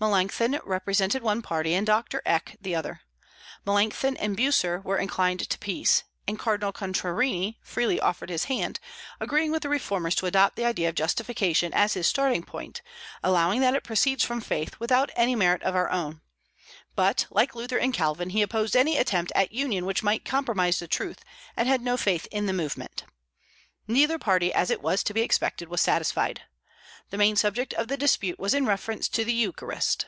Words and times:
Melancthon 0.00 0.58
represented 0.64 1.22
one 1.22 1.42
party, 1.42 1.74
and 1.74 1.86
Doctor 1.86 2.22
Eck 2.26 2.56
the 2.60 2.74
other. 2.74 3.02
Melancthon 3.64 4.16
and 4.16 4.36
Bucer 4.36 4.80
were 4.80 4.98
inclined 4.98 5.48
to 5.48 5.58
peace; 5.58 6.02
and 6.26 6.36
Cardinal 6.36 6.72
Contarini 6.72 7.58
freely 7.62 8.00
offered 8.00 8.28
his 8.28 8.44
hand, 8.46 8.80
agreeing 9.20 9.52
with 9.52 9.62
the 9.62 9.68
reformers 9.68 10.16
to 10.16 10.26
adopt 10.26 10.56
the 10.56 10.64
idea 10.64 10.88
of 10.88 10.96
Justification 10.96 11.72
as 11.72 11.94
his 11.94 12.08
starting 12.08 12.42
point, 12.42 12.82
allowing 13.22 13.60
that 13.60 13.76
it 13.76 13.84
proceeds 13.84 14.24
from 14.24 14.40
faith, 14.40 14.74
without 14.80 15.10
any 15.14 15.36
merit 15.36 15.62
of 15.62 15.76
our 15.76 15.88
own; 15.90 16.20
but, 16.96 17.26
like 17.30 17.54
Luther 17.54 17.78
and 17.78 17.94
Calvin, 17.94 18.30
he 18.30 18.42
opposed 18.42 18.74
any 18.74 18.98
attempt 18.98 19.30
at 19.36 19.52
union 19.52 19.86
which 19.86 20.02
might 20.02 20.24
compromise 20.24 20.80
the 20.80 20.88
truth, 20.88 21.24
and 21.56 21.68
had 21.68 21.80
no 21.80 21.96
faith 21.96 22.26
in 22.32 22.46
the 22.46 22.52
movement. 22.52 23.04
Neither 23.86 24.18
party, 24.18 24.52
as 24.52 24.68
it 24.68 24.82
was 24.82 25.04
to 25.04 25.14
be 25.14 25.20
expected, 25.22 25.68
was 25.68 25.80
satisfied. 25.80 26.40
The 27.10 27.18
main 27.18 27.36
subject 27.36 27.74
of 27.74 27.88
the 27.88 27.98
dispute 27.98 28.38
was 28.38 28.54
in 28.54 28.64
reference 28.64 29.06
to 29.10 29.22
the 29.22 29.34
Eucharist. 29.34 30.06